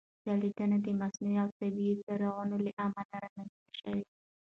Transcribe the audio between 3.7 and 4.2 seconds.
شوې.